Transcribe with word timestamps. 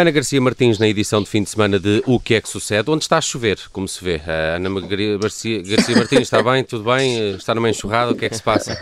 Ana 0.00 0.12
Garcia 0.12 0.40
Martins, 0.40 0.78
na 0.78 0.88
edição 0.88 1.22
de 1.22 1.28
fim 1.28 1.42
de 1.42 1.50
semana 1.50 1.78
de 1.78 2.02
O 2.06 2.18
que 2.18 2.32
é 2.32 2.40
que 2.40 2.48
sucede, 2.48 2.90
onde 2.90 3.04
está 3.04 3.18
a 3.18 3.20
chover, 3.20 3.68
como 3.68 3.86
se 3.86 4.02
vê. 4.02 4.18
A 4.26 4.56
Ana 4.56 4.70
Garcia, 5.18 5.62
Garcia 5.62 5.94
Martins 5.94 6.22
está 6.22 6.42
bem, 6.42 6.64
tudo 6.64 6.84
bem? 6.84 7.34
Está 7.34 7.54
numa 7.54 7.68
enxurrada, 7.68 8.10
o 8.10 8.16
que 8.16 8.24
é 8.24 8.30
que 8.30 8.34
se 8.34 8.42
passa? 8.42 8.78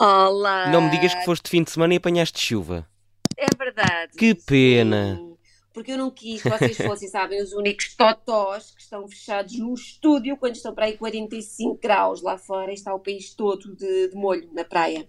Olá! 0.00 0.68
Não 0.72 0.80
me 0.82 0.90
digas 0.90 1.14
que 1.14 1.24
foste 1.24 1.44
de 1.44 1.50
fim 1.50 1.62
de 1.62 1.70
semana 1.70 1.94
e 1.94 1.98
apanhaste 1.98 2.40
chuva. 2.40 2.84
É 3.36 3.46
verdade. 3.56 4.14
Que 4.18 4.34
pena! 4.34 5.14
Sim, 5.14 5.36
porque 5.72 5.92
eu 5.92 5.98
não 5.98 6.10
quis 6.10 6.42
que 6.42 6.50
vocês 6.50 6.76
fossem, 6.78 7.06
sabem, 7.08 7.40
os 7.40 7.52
únicos 7.52 7.94
totós 7.94 8.72
que 8.72 8.82
estão 8.82 9.06
fechados 9.06 9.56
no 9.56 9.72
estúdio 9.74 10.36
quando 10.38 10.56
estão 10.56 10.74
para 10.74 10.86
aí 10.86 10.96
45 10.96 11.78
graus 11.80 12.20
lá 12.20 12.36
fora 12.36 12.72
e 12.72 12.74
está 12.74 12.92
o 12.92 12.98
país 12.98 13.32
todo 13.32 13.76
de, 13.76 14.08
de 14.08 14.16
molho 14.16 14.50
na 14.52 14.64
praia. 14.64 15.08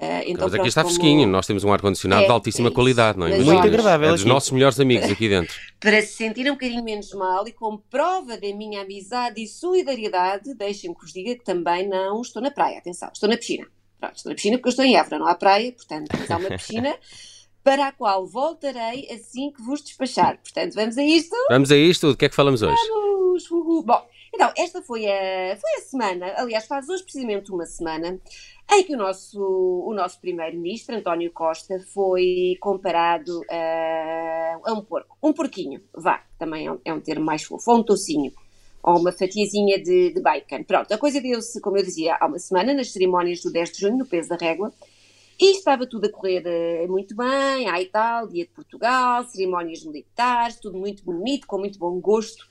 Uh, 0.00 0.22
então, 0.26 0.44
Mas 0.44 0.54
aqui 0.54 0.68
está 0.68 0.82
como... 0.82 0.94
fresquinho, 0.94 1.26
nós 1.26 1.44
temos 1.44 1.64
um 1.64 1.72
ar-condicionado 1.72 2.22
é, 2.22 2.26
de 2.26 2.30
altíssima 2.30 2.68
é 2.68 2.70
qualidade, 2.70 3.18
não 3.18 3.26
é? 3.26 3.36
Muito 3.36 3.66
agradável. 3.66 4.10
É 4.10 4.12
dos 4.12 4.24
nossos 4.24 4.52
melhores 4.52 4.78
amigos 4.78 5.10
aqui 5.10 5.28
dentro. 5.28 5.52
Para 5.80 6.00
se 6.02 6.12
sentir 6.12 6.48
um 6.48 6.54
bocadinho 6.54 6.84
menos 6.84 7.12
mal 7.14 7.46
e 7.48 7.52
como 7.52 7.78
prova 7.90 8.36
da 8.36 8.54
minha 8.54 8.82
amizade 8.82 9.42
e 9.42 9.48
solidariedade, 9.48 10.54
deixem-me 10.54 10.94
que 10.94 11.02
vos 11.02 11.12
diga 11.12 11.34
que 11.34 11.44
também 11.44 11.88
não 11.88 12.22
estou 12.22 12.40
na 12.40 12.50
praia, 12.50 12.78
atenção, 12.78 13.10
estou 13.12 13.28
na 13.28 13.36
piscina. 13.36 13.66
Pronto, 13.98 14.16
estou 14.16 14.30
na 14.30 14.36
piscina 14.36 14.56
porque 14.56 14.68
eu 14.68 14.70
estou 14.70 14.84
em 14.84 14.96
Évora, 14.96 15.18
não 15.18 15.26
há 15.26 15.34
praia, 15.34 15.72
portanto, 15.72 16.10
há 16.30 16.36
uma 16.36 16.50
piscina 16.50 16.96
para 17.64 17.88
a 17.88 17.92
qual 17.92 18.24
voltarei 18.24 19.08
assim 19.10 19.50
que 19.50 19.60
vos 19.62 19.82
despachar. 19.82 20.38
Portanto, 20.38 20.74
vamos 20.74 20.96
a 20.96 21.02
isto? 21.02 21.36
Vamos 21.50 21.72
a 21.72 21.76
isto, 21.76 22.06
do 22.06 22.16
que 22.16 22.26
é 22.26 22.28
que 22.28 22.36
falamos 22.36 22.62
hoje? 22.62 22.76
Vamos! 22.88 23.50
Uhul. 23.50 23.82
Bom, 23.82 24.06
então, 24.32 24.52
esta 24.56 24.82
foi 24.82 25.06
a, 25.06 25.56
foi 25.56 25.70
a 25.78 25.80
semana, 25.80 26.34
aliás, 26.36 26.66
faz 26.66 26.88
hoje 26.88 27.02
precisamente 27.02 27.50
uma 27.50 27.64
semana, 27.64 28.20
em 28.70 28.84
que 28.84 28.94
o 28.94 28.98
nosso, 28.98 29.40
o 29.40 29.94
nosso 29.94 30.20
primeiro-ministro, 30.20 30.94
António 30.94 31.32
Costa, 31.32 31.80
foi 31.92 32.56
comparado 32.60 33.40
a, 33.50 34.58
a, 34.64 34.72
um 34.72 34.82
porco. 34.82 35.16
Um 35.22 35.32
porquinho, 35.32 35.80
vá, 35.94 36.22
também 36.38 36.66
é 36.66 36.72
um, 36.72 36.80
é 36.84 36.92
um 36.92 37.00
termo 37.00 37.24
mais 37.24 37.42
fofo, 37.42 37.70
ou 37.70 37.78
um 37.78 37.82
tocinho, 37.82 38.32
ou 38.82 38.98
uma 38.98 39.12
fatiazinha 39.12 39.82
de, 39.82 40.12
de 40.12 40.20
bacon. 40.20 40.62
Pronto, 40.64 40.92
a 40.92 40.98
coisa 40.98 41.20
deu-se, 41.20 41.60
como 41.60 41.78
eu 41.78 41.82
dizia, 41.82 42.16
há 42.20 42.26
uma 42.26 42.38
semana, 42.38 42.74
nas 42.74 42.92
cerimónias 42.92 43.40
do 43.40 43.50
10 43.50 43.72
de 43.72 43.80
junho, 43.80 43.98
no 43.98 44.06
peso 44.06 44.28
da 44.28 44.36
régua, 44.36 44.72
e 45.40 45.52
estava 45.52 45.86
tudo 45.86 46.06
a 46.06 46.10
correr 46.10 46.44
uh, 46.44 46.90
muito 46.90 47.14
bem, 47.14 47.68
aí 47.68 47.86
tal, 47.86 48.26
dia 48.26 48.44
de 48.44 48.50
Portugal, 48.50 49.24
cerimónias 49.24 49.84
militares, 49.84 50.56
tudo 50.60 50.76
muito 50.76 51.04
bonito, 51.04 51.46
com 51.46 51.58
muito 51.58 51.78
bom 51.78 51.98
gosto, 52.00 52.44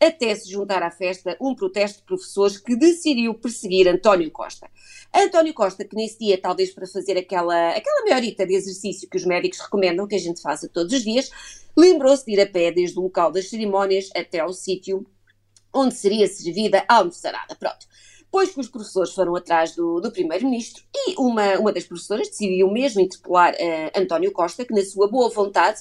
até 0.00 0.34
se 0.34 0.50
juntar 0.50 0.82
à 0.82 0.90
festa 0.90 1.36
um 1.40 1.54
protesto 1.54 1.98
de 1.98 2.04
professores 2.04 2.56
que 2.56 2.74
decidiu 2.74 3.34
perseguir 3.34 3.86
António 3.86 4.30
Costa. 4.30 4.68
António 5.14 5.52
Costa, 5.52 5.84
que 5.84 5.94
nesse 5.94 6.18
dia, 6.18 6.40
talvez 6.40 6.72
para 6.72 6.86
fazer 6.86 7.18
aquela, 7.18 7.70
aquela 7.70 8.04
maiorita 8.04 8.46
de 8.46 8.54
exercício 8.54 9.08
que 9.08 9.16
os 9.16 9.26
médicos 9.26 9.60
recomendam 9.60 10.06
que 10.06 10.14
a 10.14 10.18
gente 10.18 10.40
faça 10.40 10.68
todos 10.68 10.92
os 10.92 11.02
dias, 11.02 11.30
lembrou-se 11.76 12.24
de 12.24 12.32
ir 12.32 12.40
a 12.40 12.46
pé 12.46 12.72
desde 12.72 12.98
o 12.98 13.02
local 13.02 13.30
das 13.30 13.50
cerimónias 13.50 14.08
até 14.16 14.40
ao 14.40 14.52
sítio 14.52 15.06
onde 15.72 15.94
seria 15.94 16.26
servida 16.26 16.84
a 16.88 16.96
almoçarada. 16.96 17.54
Pronto. 17.54 17.86
Pois 18.30 18.50
que 18.50 18.60
os 18.60 18.68
professores 18.68 19.12
foram 19.12 19.34
atrás 19.34 19.74
do, 19.74 20.00
do 20.00 20.12
primeiro-ministro 20.12 20.84
e 20.94 21.16
uma, 21.18 21.58
uma 21.58 21.72
das 21.72 21.84
professoras 21.84 22.28
decidiu 22.28 22.70
mesmo 22.70 23.00
interpelar 23.00 23.54
uh, 23.54 24.00
António 24.00 24.30
Costa, 24.30 24.64
que 24.64 24.72
na 24.72 24.84
sua 24.84 25.08
boa 25.08 25.28
vontade, 25.28 25.80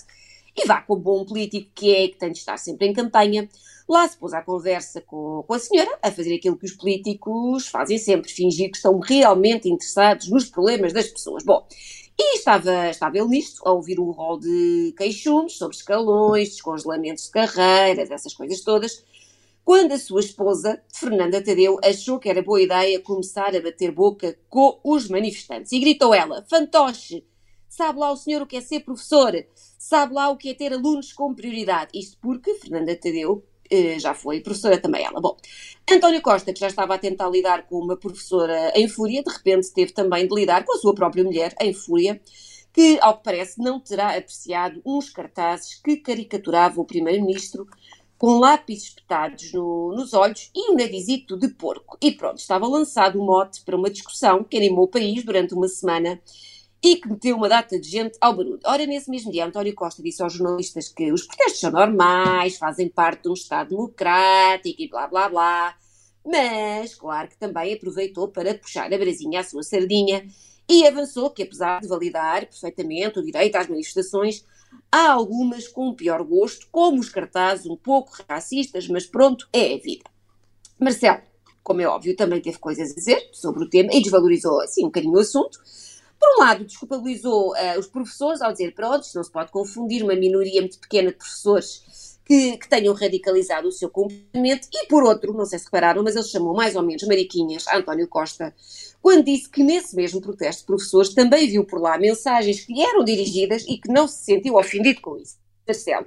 e 0.55 0.65
vá 0.65 0.81
com 0.81 0.93
o 0.93 0.99
bom 0.99 1.23
político 1.23 1.69
que 1.75 1.93
é, 1.93 2.07
que 2.07 2.17
tem 2.17 2.31
de 2.31 2.39
estar 2.39 2.57
sempre 2.57 2.87
em 2.87 2.93
campanha, 2.93 3.47
lá 3.89 4.07
se 4.07 4.17
pôs 4.17 4.33
à 4.33 4.41
conversa 4.41 5.01
com, 5.01 5.43
com 5.47 5.53
a 5.53 5.59
senhora, 5.59 5.97
a 6.01 6.11
fazer 6.11 6.35
aquilo 6.35 6.55
que 6.55 6.65
os 6.65 6.73
políticos 6.73 7.67
fazem 7.67 7.97
sempre, 7.97 8.31
fingir 8.31 8.69
que 8.69 8.77
estão 8.77 8.99
realmente 8.99 9.67
interessados 9.67 10.29
nos 10.29 10.45
problemas 10.45 10.93
das 10.93 11.07
pessoas. 11.07 11.43
Bom, 11.43 11.67
e 12.17 12.35
estava, 12.35 12.89
estava 12.89 13.17
ele 13.17 13.27
nisto, 13.27 13.61
a 13.65 13.71
ouvir 13.71 13.99
um 13.99 14.11
rol 14.11 14.39
de 14.39 14.93
queixumes 14.95 15.53
sobre 15.53 15.75
escalões, 15.75 16.49
descongelamentos 16.49 17.25
de 17.25 17.31
carreiras, 17.31 18.11
essas 18.11 18.33
coisas 18.33 18.61
todas, 18.61 19.03
quando 19.65 19.91
a 19.91 19.99
sua 19.99 20.19
esposa, 20.19 20.81
Fernanda 20.93 21.43
Tadeu, 21.43 21.79
achou 21.83 22.19
que 22.19 22.29
era 22.29 22.41
boa 22.41 22.61
ideia 22.61 22.99
começar 22.99 23.55
a 23.55 23.61
bater 23.61 23.91
boca 23.91 24.37
com 24.49 24.79
os 24.83 25.07
manifestantes. 25.07 25.71
E 25.71 25.79
gritou 25.79 26.13
ela: 26.13 26.45
Fantoche, 26.49 27.23
sabe 27.67 27.99
lá 27.99 28.11
o 28.11 28.17
senhor 28.17 28.41
o 28.41 28.47
que 28.47 28.57
é 28.57 28.61
ser 28.61 28.79
professor? 28.81 29.31
Sabe 29.77 30.13
lá 30.13 30.29
o 30.29 30.37
que 30.37 30.49
é 30.49 30.53
ter 30.53 30.73
alunos 30.73 31.13
com 31.13 31.33
prioridade? 31.33 31.91
Isto 31.93 32.17
porque 32.19 32.55
Fernanda 32.55 32.95
Tadeu 32.95 33.43
já 33.99 34.13
foi 34.13 34.41
professora 34.41 34.79
também 34.79 35.03
ela. 35.03 35.19
Bom, 35.21 35.37
António 35.89 36.21
Costa, 36.21 36.53
que 36.53 36.59
já 36.59 36.67
estava 36.67 36.95
a 36.95 36.97
tentar 36.97 37.29
lidar 37.29 37.65
com 37.67 37.77
uma 37.77 37.97
professora 37.97 38.71
em 38.75 38.87
fúria, 38.87 39.23
de 39.23 39.31
repente 39.31 39.73
teve 39.73 39.91
também 39.91 40.27
de 40.27 40.35
lidar 40.35 40.63
com 40.65 40.73
a 40.75 40.77
sua 40.77 40.93
própria 40.93 41.23
mulher 41.23 41.53
em 41.61 41.73
fúria, 41.73 42.19
que, 42.71 42.97
ao 43.01 43.17
que 43.17 43.23
parece, 43.23 43.61
não 43.61 43.79
terá 43.79 44.15
apreciado 44.15 44.81
uns 44.85 45.09
cartazes 45.09 45.75
que 45.75 45.97
caricaturavam 45.97 46.83
o 46.83 46.87
primeiro-ministro 46.87 47.67
com 48.17 48.37
lápis 48.37 48.83
espetados 48.83 49.53
no, 49.53 49.93
nos 49.95 50.13
olhos 50.13 50.51
e 50.53 50.71
um 50.71 50.75
narizito 50.75 51.37
de 51.37 51.47
porco. 51.47 51.97
E 52.01 52.11
pronto, 52.11 52.37
estava 52.37 52.67
lançado 52.67 53.19
o 53.19 53.25
mote 53.25 53.61
para 53.63 53.77
uma 53.77 53.89
discussão 53.89 54.43
que 54.43 54.57
animou 54.57 54.83
o 54.83 54.89
país 54.89 55.23
durante 55.23 55.53
uma 55.53 55.69
semana 55.69 56.21
e 56.83 56.95
que 56.95 57.09
meteu 57.09 57.35
uma 57.35 57.49
data 57.49 57.79
de 57.79 57.89
gente 57.89 58.17
ao 58.21 58.35
barulho. 58.35 58.59
Ora, 58.65 58.85
nesse 58.85 59.09
mesmo 59.09 59.31
dia, 59.31 59.45
António 59.45 59.75
Costa 59.75 60.01
disse 60.01 60.21
aos 60.23 60.33
jornalistas 60.33 60.87
que 60.87 61.11
os 61.11 61.23
protestos 61.23 61.59
são 61.59 61.71
normais, 61.71 62.57
fazem 62.57 62.87
parte 62.87 63.23
de 63.23 63.29
um 63.29 63.33
Estado 63.33 63.69
democrático 63.69 64.81
e 64.81 64.87
blá 64.87 65.07
blá 65.07 65.29
blá, 65.29 65.75
mas, 66.25 66.95
claro 66.95 67.27
que 67.27 67.37
também 67.37 67.73
aproveitou 67.73 68.27
para 68.27 68.53
puxar 68.55 68.93
a 68.93 68.97
brasinha 68.97 69.41
à 69.41 69.43
sua 69.43 69.63
sardinha 69.63 70.27
e 70.69 70.85
avançou 70.85 71.29
que, 71.31 71.43
apesar 71.43 71.81
de 71.81 71.87
validar 71.87 72.45
perfeitamente 72.45 73.19
o 73.19 73.23
direito 73.23 73.55
às 73.55 73.67
manifestações, 73.67 74.45
Há 74.91 75.11
algumas 75.11 75.67
com 75.67 75.93
pior 75.93 76.23
gosto, 76.23 76.67
como 76.71 76.99
os 76.99 77.09
cartazes 77.09 77.65
um 77.65 77.75
pouco 77.75 78.11
racistas, 78.27 78.87
mas 78.87 79.05
pronto, 79.05 79.47
é 79.53 79.75
a 79.75 79.77
vida. 79.77 80.03
Marcelo, 80.79 81.21
como 81.63 81.81
é 81.81 81.87
óbvio, 81.87 82.15
também 82.15 82.41
teve 82.41 82.57
coisas 82.57 82.91
a 82.91 82.95
dizer 82.95 83.29
sobre 83.31 83.63
o 83.63 83.69
tema 83.69 83.89
e 83.93 84.01
desvalorizou 84.01 84.59
assim 84.61 84.81
um 84.81 84.87
bocadinho 84.87 85.13
o 85.13 85.19
assunto. 85.19 85.59
Por 86.19 86.35
um 86.35 86.39
lado, 86.39 86.65
desculpabilizou 86.65 87.53
uh, 87.53 87.79
os 87.79 87.87
professores 87.87 88.41
ao 88.41 88.51
dizer, 88.51 88.73
pronto, 88.73 89.07
não 89.15 89.23
se 89.23 89.31
pode 89.31 89.51
confundir 89.51 90.03
uma 90.03 90.15
minoria 90.15 90.61
muito 90.61 90.79
pequena 90.79 91.11
de 91.11 91.17
professores 91.17 92.19
que, 92.25 92.57
que, 92.57 92.69
tenham 92.69 92.93
radicalizado 92.93 93.67
o 93.67 93.71
seu 93.71 93.89
comportamento, 93.89 94.67
e 94.71 94.85
por 94.87 95.03
outro, 95.03 95.33
não 95.33 95.45
sei 95.45 95.57
se 95.57 95.65
repararam, 95.65 96.03
mas 96.03 96.15
ele 96.15 96.25
chamou 96.25 96.53
mais 96.53 96.75
ou 96.75 96.83
menos 96.83 97.01
mariquinhas 97.03 97.67
a 97.67 97.77
António 97.77 98.07
Costa 98.07 98.53
quando 99.01 99.25
disse 99.25 99.49
que 99.49 99.63
nesse 99.63 99.95
mesmo 99.95 100.21
protesto 100.21 100.61
de 100.61 100.67
professores 100.67 101.13
também 101.13 101.47
viu 101.47 101.65
por 101.65 101.81
lá 101.81 101.97
mensagens 101.97 102.65
que 102.65 102.73
lhe 102.73 102.81
eram 102.81 103.03
dirigidas 103.03 103.63
e 103.67 103.77
que 103.77 103.89
não 103.91 104.07
se 104.07 104.25
sentiu 104.25 104.55
ofendido 104.55 105.01
com 105.01 105.17
isso. 105.17 105.37
Marcelo, 105.65 106.05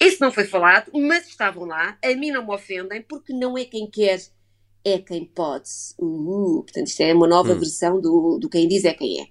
isso 0.00 0.18
não 0.20 0.32
foi 0.32 0.44
falado, 0.44 0.90
mas 0.94 1.28
estavam 1.28 1.64
lá, 1.64 1.98
a 2.02 2.14
mim 2.14 2.30
não 2.30 2.46
me 2.46 2.54
ofendem, 2.54 3.02
porque 3.02 3.32
não 3.32 3.58
é 3.58 3.64
quem 3.64 3.88
quer, 3.88 4.20
é 4.84 4.98
quem 4.98 5.24
pode. 5.24 5.70
Uh, 5.98 6.62
portanto, 6.62 6.86
isto 6.86 7.00
é 7.00 7.14
uma 7.14 7.26
nova 7.26 7.52
hum. 7.52 7.58
versão 7.58 8.00
do, 8.00 8.38
do 8.38 8.48
quem 8.48 8.68
diz 8.68 8.84
é 8.84 8.92
quem 8.92 9.22
é. 9.22 9.26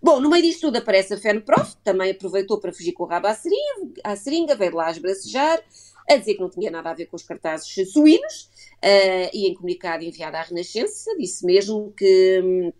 Bom, 0.00 0.20
no 0.20 0.30
meio 0.30 0.42
disto 0.42 0.62
tudo 0.62 0.76
aparece 0.76 1.14
a 1.14 1.18
FENPROF, 1.18 1.76
também 1.82 2.10
aproveitou 2.10 2.58
para 2.60 2.72
fugir 2.72 2.92
com 2.92 3.02
o 3.02 3.06
rabo 3.06 3.26
à 3.26 3.34
seringa, 3.34 3.92
à 4.04 4.14
seringa 4.14 4.54
veio 4.54 4.74
lá 4.74 4.90
esbracejar, 4.90 5.60
a 6.08 6.16
dizer 6.16 6.34
que 6.34 6.40
não 6.40 6.48
tinha 6.48 6.70
nada 6.70 6.90
a 6.90 6.94
ver 6.94 7.06
com 7.06 7.16
os 7.16 7.24
cartazes 7.24 7.68
suínos, 7.90 8.48
uh, 8.76 9.30
e 9.32 9.48
em 9.48 9.54
comunicado 9.54 10.04
enviado 10.04 10.36
à 10.36 10.42
Renascença, 10.42 11.16
disse 11.18 11.44
mesmo 11.44 11.92
que 11.96 12.72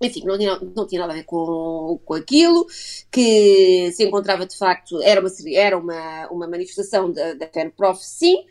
enfim, 0.00 0.24
não 0.24 0.36
tinha, 0.36 0.58
não 0.58 0.86
tinha 0.86 1.00
nada 1.00 1.12
a 1.12 1.16
ver 1.16 1.24
com, 1.24 2.00
com 2.04 2.14
aquilo, 2.14 2.66
que 3.10 3.92
se 3.92 4.04
encontrava 4.04 4.46
de 4.46 4.56
facto, 4.56 5.00
era 5.00 5.20
uma, 5.20 5.30
era 5.54 5.78
uma, 5.78 6.28
uma 6.28 6.46
manifestação 6.48 7.10
da, 7.10 7.34
da 7.34 7.46
FENPROF, 7.46 8.04
sim, 8.04 8.44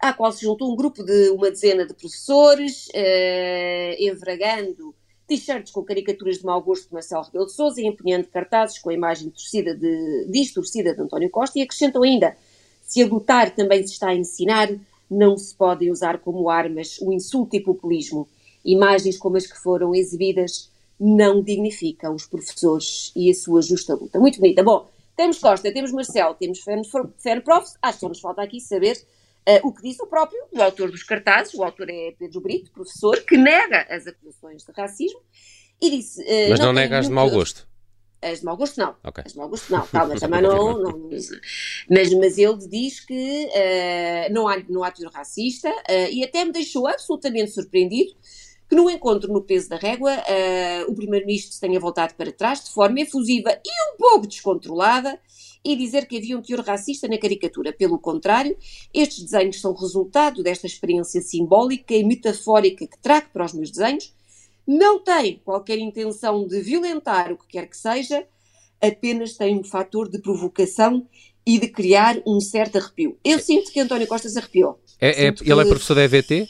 à 0.00 0.12
qual 0.12 0.30
se 0.32 0.42
juntou 0.42 0.72
um 0.72 0.76
grupo 0.76 1.02
de 1.02 1.30
uma 1.30 1.50
dezena 1.50 1.86
de 1.86 1.94
professores, 1.94 2.88
uh, 2.88 3.96
envergando 3.98 4.94
t-shirts 5.26 5.70
com 5.70 5.82
caricaturas 5.82 6.38
de 6.38 6.44
mau 6.44 6.60
gosto 6.62 6.88
de 6.88 6.94
Marcelo 6.94 7.24
Rebelo 7.24 7.46
de 7.46 7.52
Sousa 7.52 7.80
e 7.80 7.86
empunhando 7.86 8.26
cartazes 8.28 8.78
com 8.78 8.88
a 8.88 8.94
imagem 8.94 9.28
torcida 9.28 9.74
de, 9.74 10.26
distorcida 10.30 10.94
de 10.94 11.02
António 11.02 11.28
Costa 11.28 11.58
e 11.58 11.62
acrescentam 11.62 12.02
ainda, 12.02 12.36
se 12.82 13.02
a 13.02 13.06
lutar 13.06 13.54
também 13.54 13.86
se 13.86 13.92
está 13.92 14.08
a 14.08 14.14
ensinar, 14.14 14.70
não 15.10 15.36
se 15.36 15.54
podem 15.54 15.90
usar 15.90 16.18
como 16.18 16.48
armas 16.48 16.98
o 17.02 17.12
insulto 17.12 17.56
e 17.56 17.60
populismo. 17.60 18.26
Imagens 18.64 19.18
como 19.18 19.36
as 19.36 19.46
que 19.46 19.58
foram 19.58 19.94
exibidas 19.94 20.70
não 20.98 21.42
dignificam 21.42 22.14
os 22.14 22.26
professores 22.26 23.12
e 23.14 23.30
a 23.30 23.34
sua 23.34 23.62
justa 23.62 23.94
luta. 23.94 24.18
Muito 24.18 24.40
bonita. 24.40 24.62
Bom, 24.62 24.88
temos 25.16 25.38
Costa, 25.38 25.72
temos 25.72 25.92
Marcelo, 25.92 26.34
temos 26.34 26.60
Prof. 26.60 27.72
Acho 27.82 27.98
que 27.98 28.00
só 28.00 28.08
nos 28.08 28.20
falta 28.20 28.42
aqui 28.42 28.60
saber 28.60 28.98
uh, 29.48 29.66
o 29.66 29.72
que 29.72 29.82
diz 29.82 29.98
o 30.00 30.06
próprio, 30.06 30.40
o 30.52 30.62
autor 30.62 30.90
dos 30.90 31.02
cartazes. 31.02 31.54
O 31.54 31.64
autor 31.64 31.88
é 31.88 32.14
Pedro 32.18 32.40
Brito, 32.40 32.70
professor, 32.70 33.20
que 33.22 33.36
nega 33.36 33.86
as 33.90 34.06
acusações 34.06 34.64
de 34.64 34.72
racismo 34.72 35.20
e 35.80 35.90
disse. 35.90 36.20
Uh, 36.22 36.50
Mas 36.50 36.58
não, 36.58 36.66
não 36.66 36.72
nega 36.74 36.98
as 36.98 37.06
de 37.06 37.12
mau 37.12 37.30
gosto. 37.30 37.66
As 38.20 38.40
de 38.40 38.44
mau 38.44 38.56
gosto 38.56 38.78
não. 38.78 38.96
Okay. 39.04 39.24
As 39.24 39.32
de 39.32 39.38
mau 39.38 39.48
gosto 39.48 39.72
não. 39.72 39.86
Calma, 39.86 40.14
também 40.18 40.42
não, 40.42 40.82
não, 40.82 41.08
mas, 41.88 42.12
mas 42.14 42.38
ele 42.38 42.56
diz 42.68 43.00
que 43.00 43.46
uh, 43.46 44.32
não, 44.32 44.48
há, 44.48 44.62
não 44.68 44.82
há 44.82 44.90
teor 44.90 45.12
racista 45.12 45.70
uh, 45.70 46.10
e 46.10 46.24
até 46.24 46.44
me 46.44 46.52
deixou 46.52 46.88
absolutamente 46.88 47.52
surpreendido 47.52 48.12
que 48.68 48.74
no 48.74 48.90
encontro 48.90 49.32
no 49.32 49.42
peso 49.42 49.68
da 49.68 49.76
régua 49.76 50.12
uh, 50.12 50.90
o 50.90 50.94
primeiro-ministro 50.94 51.54
se 51.54 51.60
tenha 51.60 51.80
voltado 51.80 52.14
para 52.14 52.30
trás 52.30 52.64
de 52.64 52.70
forma 52.70 53.00
efusiva 53.00 53.50
e 53.50 53.92
um 53.92 53.96
pouco 53.96 54.26
descontrolada 54.26 55.18
e 55.64 55.76
dizer 55.76 56.06
que 56.06 56.16
havia 56.16 56.38
um 56.38 56.42
teor 56.42 56.60
racista 56.64 57.06
na 57.08 57.18
caricatura. 57.18 57.72
Pelo 57.72 57.98
contrário, 57.98 58.56
estes 58.92 59.22
desenhos 59.24 59.60
são 59.60 59.72
resultado 59.74 60.42
desta 60.42 60.66
experiência 60.66 61.20
simbólica 61.20 61.94
e 61.94 62.04
metafórica 62.04 62.86
que 62.86 62.98
trago 63.00 63.28
para 63.32 63.44
os 63.44 63.52
meus 63.52 63.70
desenhos. 63.70 64.14
Não 64.66 64.98
tem 65.02 65.40
qualquer 65.44 65.78
intenção 65.78 66.46
de 66.46 66.60
violentar 66.60 67.32
o 67.32 67.36
que 67.36 67.46
quer 67.48 67.66
que 67.68 67.76
seja, 67.76 68.26
apenas 68.80 69.32
tem 69.34 69.58
um 69.58 69.64
fator 69.64 70.08
de 70.08 70.18
provocação 70.20 71.06
e 71.46 71.58
de 71.58 71.68
criar 71.68 72.20
um 72.26 72.40
certo 72.40 72.76
arrepio. 72.76 73.16
Eu 73.24 73.38
sinto 73.38 73.72
que 73.72 73.80
António 73.80 74.06
Costa 74.06 74.28
se 74.28 74.38
arrepiou. 74.38 74.78
É, 75.00 75.08
é, 75.08 75.28
Ele 75.28 75.28
é 75.28 75.32
que- 75.32 75.68
professor 75.68 75.94
da 75.94 76.02
EVT? 76.04 76.46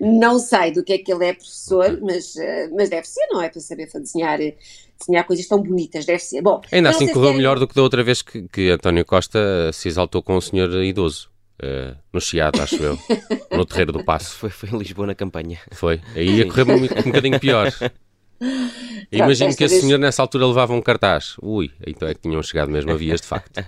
Não 0.00 0.38
sei 0.38 0.72
do 0.72 0.82
que 0.84 0.92
é 0.94 0.98
que 0.98 1.12
ele 1.12 1.26
é 1.26 1.32
professor, 1.34 1.98
mas, 2.02 2.36
eh, 2.36 2.68
mas 2.74 2.88
deve 2.88 3.06
ser, 3.06 3.26
não 3.30 3.40
é? 3.42 3.48
Para 3.48 3.60
saber 3.60 3.88
desenhar, 3.94 4.40
eh, 4.40 4.56
desenhar 4.98 5.24
coisas 5.26 5.46
tão 5.46 5.62
bonitas, 5.62 6.04
deve 6.04 6.18
ser. 6.20 6.42
Bom, 6.42 6.60
Ainda 6.72 6.90
assim 6.90 7.06
correu 7.08 7.22
querem- 7.22 7.36
melhor 7.36 7.58
do 7.58 7.66
que 7.66 7.74
da 7.74 7.82
outra 7.82 8.02
vez 8.02 8.22
que, 8.22 8.46
que 8.48 8.70
António 8.70 9.04
Costa 9.04 9.70
se 9.72 9.88
exaltou 9.88 10.22
com 10.22 10.36
um 10.36 10.40
senhor 10.40 10.70
idoso. 10.84 11.30
eh, 11.62 11.94
no 12.12 12.20
Chiado, 12.20 12.60
acho 12.60 12.76
eu. 12.82 12.98
No 13.50 13.64
Terreiro 13.64 13.92
do 13.92 14.04
Passo. 14.04 14.36
Foi, 14.36 14.50
foi 14.50 14.68
em 14.68 14.76
Lisboa 14.78 15.06
na 15.06 15.14
campanha. 15.14 15.58
Foi. 15.72 16.00
Aí 16.14 16.28
ia 16.38 16.46
correr 16.46 16.64
um, 16.70 16.74
um 16.76 17.02
bocadinho 17.04 17.40
pior. 17.40 17.72
Imagino 19.10 19.56
que 19.56 19.64
esse 19.64 19.74
vez- 19.76 19.84
senhor 19.84 19.98
nessa 19.98 20.20
altura 20.20 20.46
levava 20.46 20.74
um 20.74 20.82
cartaz. 20.82 21.36
Ui, 21.40 21.70
então 21.86 22.06
é 22.06 22.12
que 22.14 22.20
tinham 22.20 22.42
chegado 22.42 22.70
mesmo 22.70 22.90
a 22.90 22.94
vias 22.96 23.22
de 23.22 23.26
facto. 23.26 23.64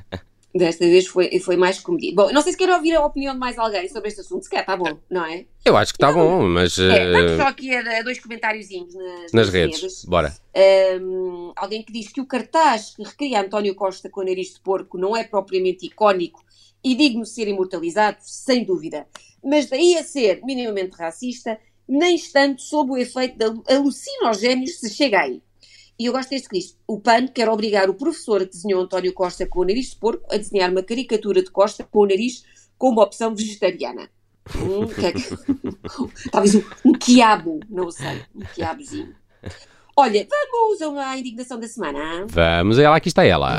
Desta 0.55 0.85
vez 0.87 1.07
foi, 1.07 1.39
foi 1.41 1.57
mais 1.57 1.79
comedido. 1.79 2.17
Bom, 2.17 2.33
não 2.33 2.41
sei 2.41 2.53
se 2.53 2.59
querem 2.59 2.75
ouvir 2.75 2.95
a 2.95 3.05
opinião 3.05 3.35
de 3.35 3.39
mais 3.39 3.59
alguém 3.59 3.87
sobre 3.89 4.09
este 4.09 4.23
assunto. 4.23 4.45
Se 4.45 4.51
calhar 4.51 4.63
está 4.63 4.77
bom, 4.77 4.99
não 5.11 5.25
é? 5.27 5.45
Eu 5.65 5.77
acho 5.77 5.93
que 5.93 5.97
está 5.97 6.11
bom, 6.11 6.43
mas 6.49 6.79
É, 6.79 7.05
eh, 7.05 7.13
vamos 7.13 7.33
só 7.37 7.49
aqui 7.49 7.75
a, 7.75 7.99
a 7.99 8.03
dois 8.03 8.19
comentáriozinhos 8.19 8.95
nas, 8.95 9.33
nas 9.33 9.49
redes. 9.51 10.05
Bora. 10.07 10.35
Um, 11.01 11.53
alguém 11.55 11.83
que 11.83 11.93
diz 11.93 12.11
que 12.11 12.21
o 12.21 12.27
cartaz 12.27 12.95
que 12.97 13.03
recria 13.03 13.43
António 13.43 13.75
Costa 13.75 14.09
com 14.09 14.23
o 14.23 14.25
nariz 14.25 14.55
de 14.55 14.61
porco 14.61 14.97
não 14.97 15.15
é 15.15 15.23
propriamente 15.23 15.87
icónico 15.87 16.43
e 16.83 16.95
digno 16.95 17.23
de 17.23 17.29
ser 17.29 17.47
imortalizado, 17.47 18.17
sem 18.23 18.65
dúvida. 18.65 19.07
Mas 19.45 19.67
daí 19.67 19.97
a 19.97 20.03
ser 20.03 20.41
minimamente 20.43 20.97
racista, 20.97 21.59
nem 21.87 22.17
estando 22.17 22.59
sob 22.61 22.93
o 22.93 22.97
efeito 22.97 23.37
de 23.37 23.73
alucinogénios 23.73 24.79
se 24.79 24.91
chega 24.91 25.21
aí. 25.21 25.43
E 25.99 26.07
eu 26.07 26.13
gosto 26.13 26.31
deste 26.31 26.49
que 26.49 26.59
diz, 26.59 26.77
o 26.87 27.01
PAN 27.01 27.27
quer 27.27 27.49
obrigar 27.49 27.91
o 27.91 27.95
professor 27.95 28.41
que 28.41 28.53
desenhou 28.53 28.83
António 28.83 29.13
Costa 29.13 29.45
com 29.47 29.61
o 29.61 29.65
nariz 29.65 29.91
de 29.91 29.97
porco 29.97 30.23
a 30.33 30.37
desenhar 30.37 30.71
uma 30.71 30.83
caricatura 30.83 31.43
de 31.43 31.51
Costa 31.51 31.83
com 31.91 32.01
o 32.01 32.07
nariz 32.07 32.45
com 32.79 32.91
uma 32.91 33.03
opção 33.03 33.35
vegetariana. 33.35 34.09
Hum, 34.57 34.87
que 34.87 35.07
é 35.07 35.13
que- 35.13 36.31
Talvez 36.31 36.55
um, 36.55 36.63
um 36.85 36.93
quiabo, 36.93 37.59
não 37.69 37.91
sei, 37.91 38.23
um 38.35 38.41
quiabozinho. 38.55 39.13
Olha, 39.97 40.27
vamos 40.79 40.99
à 40.99 41.19
indignação 41.19 41.59
da 41.59 41.67
semana. 41.67 42.27
Vamos 42.29 42.79
a 42.79 42.83
ela, 42.85 42.97
aqui 42.97 43.09
está 43.09 43.25
ela. 43.25 43.59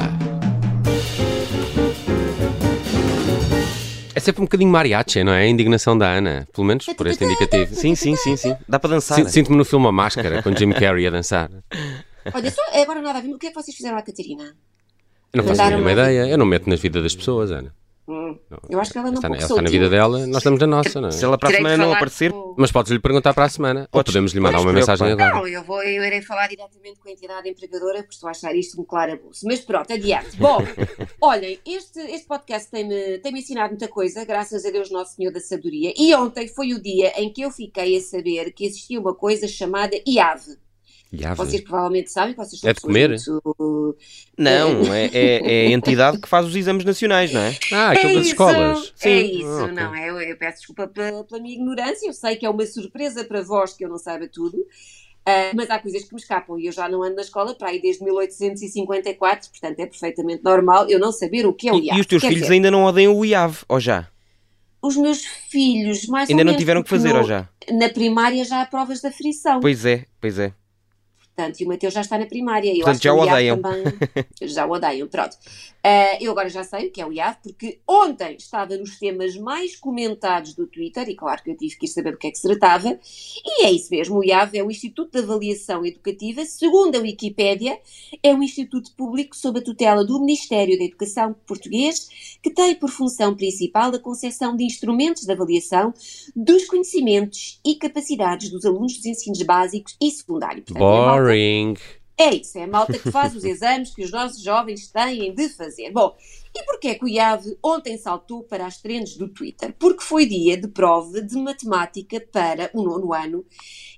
É 4.16 4.20
sempre 4.22 4.42
um 4.42 4.46
bocadinho 4.46 4.70
mariachi, 4.72 5.24
não 5.26 5.34
é? 5.34 5.42
A 5.44 5.48
indignação 5.48 5.98
da 5.98 6.10
Ana, 6.10 6.48
pelo 6.54 6.66
menos 6.66 6.86
por 6.86 7.06
este 7.08 7.24
indicativo. 7.26 7.76
Sim, 7.76 7.96
sim, 7.96 8.16
sim, 8.16 8.36
sim. 8.38 8.56
Dá 8.68 8.80
para 8.80 8.92
dançar. 8.92 9.18
Sin- 9.18 9.28
Sinto-me 9.30 9.58
no 9.58 9.66
filme 9.66 9.88
A 9.88 9.92
Máscara, 9.92 10.42
com 10.42 10.56
Jim 10.56 10.72
Carrey 10.72 11.06
a 11.06 11.10
dançar. 11.10 11.50
Olha, 12.34 12.52
só 12.52 12.62
agora 12.74 13.02
nada 13.02 13.20
a 13.20 13.22
ver, 13.22 13.34
o 13.34 13.38
que 13.40 13.48
é 13.48 13.50
que 13.50 13.56
vocês 13.56 13.76
fizeram 13.76 13.98
à 13.98 14.02
Catarina? 14.02 14.56
Eu 15.34 15.38
não 15.42 15.44
faço 15.44 15.62
a 15.62 15.70
mínima 15.72 15.92
ideia. 15.92 16.28
Eu 16.28 16.38
não 16.38 16.46
meto 16.46 16.70
na 16.70 16.76
vida 16.76 17.02
das 17.02 17.16
pessoas, 17.16 17.52
Ana. 17.52 17.74
Hum, 18.12 18.36
eu 18.68 18.80
acho 18.80 18.92
que 18.92 18.98
ela 18.98 19.10
não 19.10 19.18
Está, 19.18 19.30
na- 19.30 19.36
pouco 19.38 19.54
ela 19.54 19.60
está 19.60 19.62
na 19.62 19.70
vida 19.70 19.88
dela, 19.88 20.26
nós 20.26 20.38
estamos 20.38 20.60
na 20.60 20.66
nossa, 20.66 21.00
não 21.00 21.10
é? 21.10 21.12
Se 21.12 21.24
ela 21.24 21.38
para 21.38 21.50
a 21.50 21.52
semana 21.54 21.78
não 21.78 21.94
aparecer, 21.94 22.32
com- 22.32 22.56
Mas 22.58 22.72
podes-lhe 22.72 22.98
perguntar 22.98 23.36
para 23.36 23.46
a 23.46 23.50
semana. 23.50 23.82
Ou 23.82 23.88
Podes- 24.00 24.12
podemos 24.12 24.32
lhe 24.34 24.40
mandar 24.40 24.58
podes 24.58 24.66
uma 24.66 24.74
mensagem 24.74 25.12
agora. 25.12 25.36
Não, 25.36 25.48
eu, 25.48 25.64
vou, 25.64 25.84
eu 25.84 26.04
irei 26.04 26.20
falar 26.24 26.48
diretamente 26.48 27.00
com 27.00 27.08
a 27.08 27.12
entidade 27.12 27.48
empregadora, 27.48 28.00
porque 28.00 28.16
estou 28.16 28.28
a 28.28 28.32
achar 28.32 28.56
isto 28.56 28.82
um 28.82 28.84
claro 28.84 29.14
abuso. 29.14 29.42
Mas 29.46 29.60
pronto, 29.60 29.94
adiante. 29.94 30.36
Bom, 30.42 30.58
olhem, 31.22 31.60
este, 31.64 32.00
este 32.00 32.26
podcast 32.28 32.72
tem-me 32.72 33.20
tem 33.20 33.38
ensinado 33.38 33.70
muita 33.70 33.88
coisa, 33.88 34.26
graças 34.26 34.66
a 34.66 34.72
Deus 34.72 34.90
Nosso 34.90 35.14
Senhor 35.16 35.32
da 35.32 35.40
Sabedoria. 35.40 35.94
E 35.96 36.16
ontem 36.16 36.48
foi 36.48 36.74
o 36.74 36.82
dia 36.82 37.14
em 37.22 37.32
que 37.32 37.44
eu 37.44 37.52
fiquei 37.52 37.96
a 37.96 38.02
saber 38.02 38.52
que 38.54 38.66
existia 38.66 39.00
uma 39.00 39.14
coisa 39.14 39.48
chamada 39.48 39.96
IAV. 40.08 40.58
Vê. 41.12 41.34
Vocês 41.36 41.62
provavelmente 41.62 42.12
sabem, 42.12 42.36
vocês 42.36 42.62
são 42.62 42.70
É 42.70 42.74
de 42.74 42.82
comer? 42.82 43.10
muito- 43.10 43.98
não, 44.38 44.82
é, 44.94 45.06
é, 45.12 45.64
é 45.64 45.68
a 45.68 45.72
entidade 45.72 46.20
que 46.20 46.30
faz 46.30 46.46
os 46.46 46.56
exames 46.56 46.86
nacionais, 46.86 47.32
não 47.34 47.42
é? 47.42 47.58
Ah, 47.74 47.90
aquilo 47.92 48.14
das 48.14 48.22
isso, 48.26 48.30
escolas. 48.32 48.94
É 49.02 49.10
Sim. 49.22 49.40
isso, 49.40 49.48
Ah, 49.48 49.64
ok. 49.64 49.74
não 49.74 49.96
é? 49.96 50.10
Eu, 50.10 50.22
eu 50.22 50.38
peço 50.38 50.58
desculpa 50.60 50.88
pela, 50.88 51.24
pela 51.24 51.42
minha 51.42 51.56
ignorância, 51.56 52.08
eu 52.08 52.14
sei 52.14 52.36
que 52.36 52.46
é 52.46 52.50
uma 52.50 52.66
surpresa 52.66 53.24
para 53.24 53.42
vós 53.42 53.74
que 53.74 53.84
eu 53.84 53.90
não 53.90 53.98
saiba 53.98 54.28
tudo, 54.28 54.58
ah, 55.26 55.52
mas 55.56 55.70
há 55.72 55.80
coisas 55.80 56.04
que 56.04 56.14
me 56.14 56.20
escapam 56.22 56.60
e 56.60 56.68
eu 56.68 56.72
já 56.72 56.88
não 56.88 57.02
ando 57.04 57.16
na 57.16 57.22
escola 57.24 57.56
para 57.56 57.70
aí 57.70 57.82
desde 57.82 58.04
1854, 58.04 59.50
portanto 59.50 59.80
é 59.80 59.86
perfeitamente 59.88 60.44
normal 60.44 60.88
eu 60.90 61.00
não 61.00 61.12
saber 61.12 61.46
o 61.48 61.54
que 61.54 61.68
é 61.70 61.74
o 61.74 61.78
E, 61.80 61.86
IAV. 61.88 61.98
e 61.98 62.02
os 62.02 62.06
teus 62.08 62.22
Quer 62.22 62.28
filhos 62.30 62.42
dizer, 62.44 62.54
ainda 62.54 62.70
não 62.72 62.84
odeiam 62.86 63.18
o 63.18 63.26
IAV, 63.26 63.64
ou 63.68 63.80
já? 63.80 64.08
Os 64.82 64.96
meus 64.96 65.26
filhos, 65.26 66.06
mais 66.08 66.30
Ainda 66.30 66.42
ou 66.42 66.46
não 66.46 66.56
tiveram 66.56 66.82
que 66.82 66.90
fazer, 66.90 67.12
no- 67.14 67.20
ou 67.20 67.24
já? 67.26 67.50
Na 67.72 67.90
primária 67.90 68.46
já 68.46 68.62
há 68.62 68.66
provas 68.66 69.02
da 69.02 69.12
frição. 69.12 69.60
Pois 69.60 69.86
é, 69.86 70.06
pois 70.22 70.40
é. 70.40 70.54
Portanto, 71.40 71.62
e 71.62 71.66
o 71.66 71.68
Mateus 71.70 71.94
já 71.94 72.02
está 72.02 72.18
na 72.18 72.26
primária. 72.26 72.70
Eu 72.70 72.84
Portanto, 72.84 72.90
acho 72.90 73.00
que 73.00 73.08
já 73.08 73.14
o 73.14 73.24
IAV 73.24 73.32
odeiam. 73.32 73.62
Também, 73.62 73.84
já 74.44 74.66
o 74.66 74.72
odeiam, 74.72 75.08
pronto. 75.08 75.38
Ah, 75.82 76.18
eu 76.20 76.32
agora 76.32 76.50
já 76.50 76.64
sei 76.64 76.88
o 76.88 76.92
que 76.92 77.02
é 77.02 77.06
o 77.06 77.14
IAV, 77.14 77.38
porque 77.42 77.80
ontem 77.88 78.36
estava 78.38 78.76
nos 78.76 79.00
temas 79.00 79.38
mais 79.38 79.78
comentados 79.78 80.54
do 80.54 80.68
Twitter, 80.68 81.08
e 81.08 81.16
claro 81.16 81.42
que 81.42 81.52
eu 81.52 81.58
tive 81.58 81.78
que 81.78 81.86
ir 81.86 81.90
saber 81.90 82.12
do 82.12 82.18
que 82.18 82.28
é 82.28 82.32
que 82.32 82.38
se 82.38 82.48
tratava, 82.48 83.00
e 83.46 83.64
é 83.64 83.72
isso 83.72 83.90
mesmo, 83.90 84.18
o 84.18 84.24
IAV 84.24 84.58
é 84.58 84.64
o 84.64 84.70
Instituto 84.70 85.14
de 85.14 85.20
Avaliação 85.20 85.86
Educativa, 85.86 86.44
segundo 86.44 86.98
a 86.98 87.00
Wikipédia, 87.00 87.80
é 88.22 88.36
um 88.36 88.44
instituto 88.44 88.92
público 88.92 89.38
sob 89.38 89.60
a 89.60 89.62
tutela 89.62 90.04
do 90.04 90.20
Ministério 90.20 90.78
da 90.78 90.84
Educação 90.84 91.34
português, 91.48 92.10
que 92.44 92.50
tem 92.50 92.76
por 92.76 92.90
função 92.90 93.34
principal 93.34 93.96
a 93.96 94.00
concessão 94.00 94.58
de 94.58 94.66
instrumentos 94.66 95.24
de 95.24 95.32
avaliação 95.32 95.94
dos 96.36 96.66
conhecimentos 96.66 97.62
e 97.66 97.76
capacidades 97.76 98.50
dos 98.50 98.66
alunos 98.66 98.98
dos 98.98 99.06
ensinos 99.06 99.42
básicos 99.44 99.96
e 100.02 100.12
secundário. 100.12 100.62
Portanto, 100.62 100.84
é 100.84 101.29
Boring. 101.30 101.76
é 102.18 102.36
isso, 102.36 102.58
é 102.58 102.64
a 102.64 102.68
malta 102.68 102.98
que 102.98 103.12
faz 103.12 103.36
os 103.36 103.44
exames 103.46 103.94
que 103.94 104.04
os 104.04 104.12
nossos 104.12 104.42
jovens 104.42 104.88
têm 104.92 105.34
de 105.34 105.48
fazer. 105.50 105.92
Bom, 105.92 106.16
e 106.54 106.64
porquê 106.64 106.96
que 106.96 107.06
o 107.06 107.08
IAV 107.08 107.58
ontem 107.64 107.98
saltou 107.98 108.44
para 108.44 108.66
as 108.66 108.82
trends 108.82 109.16
do 109.16 109.30
Twitter? 109.30 109.74
Porque 109.80 110.04
foi 110.04 110.26
dia 110.26 110.58
de 110.58 110.68
prova 110.68 111.22
de 111.22 111.38
matemática 111.38 112.20
para 112.20 112.70
o 112.74 112.84
nono 112.84 113.14
ano 113.14 113.46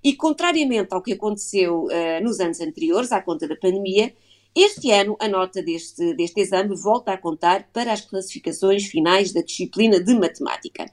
e, 0.03 0.13
contrariamente 0.13 0.93
ao 0.93 1.01
que 1.01 1.13
aconteceu 1.13 1.87
eh, 1.89 2.19
nos 2.19 2.39
anos 2.39 2.59
anteriores, 2.59 3.11
à 3.11 3.21
conta 3.21 3.47
da 3.47 3.55
pandemia, 3.55 4.13
este 4.53 4.91
ano 4.91 5.15
a 5.19 5.29
nota 5.29 5.63
deste, 5.63 6.13
deste 6.13 6.41
exame 6.41 6.75
volta 6.75 7.13
a 7.13 7.17
contar 7.17 7.69
para 7.71 7.93
as 7.93 8.01
classificações 8.01 8.85
finais 8.85 9.31
da 9.31 9.41
disciplina 9.41 9.97
de 10.03 10.13
matemática. 10.13 10.85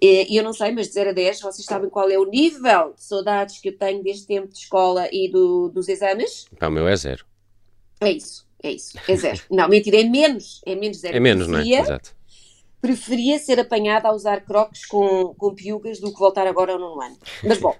E 0.00 0.36
eu 0.38 0.44
não 0.44 0.52
sei, 0.52 0.70
mas 0.70 0.86
de 0.88 0.94
0 0.94 1.10
a 1.10 1.12
10, 1.12 1.40
vocês 1.40 1.64
sabem 1.64 1.90
qual 1.90 2.08
é 2.08 2.16
o 2.18 2.24
nível 2.24 2.92
de 2.94 3.02
saudades 3.02 3.58
que 3.58 3.70
eu 3.70 3.76
tenho 3.76 4.02
deste 4.02 4.26
tempo 4.26 4.46
de 4.48 4.58
escola 4.58 5.08
e 5.12 5.28
do- 5.28 5.68
dos 5.70 5.88
exames? 5.88 6.46
Pá, 6.58 6.68
o 6.68 6.70
meu 6.70 6.86
é 6.86 6.94
zero. 6.96 7.24
É 8.00 8.12
isso, 8.12 8.46
é 8.62 8.70
isso, 8.70 8.96
é 9.08 9.16
zero. 9.16 9.40
Não, 9.50 9.68
mentira, 9.68 10.00
é 10.00 10.04
menos, 10.04 10.60
é 10.64 10.74
menos 10.76 10.98
zero. 10.98 11.16
É 11.16 11.20
menos, 11.20 11.48
não 11.48 11.58
é? 11.58 11.62
Preferia- 11.62 11.80
Exato. 11.80 12.16
Preferia 12.80 13.38
ser 13.40 13.58
apanhada 13.58 14.08
a 14.08 14.12
usar 14.14 14.40
crocs 14.44 14.86
com, 14.86 15.34
com 15.34 15.52
piugas 15.52 15.98
do 15.98 16.12
que 16.12 16.18
voltar 16.18 16.46
agora 16.46 16.74
ao 16.74 16.78
nono 16.78 17.02
ano. 17.02 17.16
Mas 17.42 17.58
bom, 17.58 17.74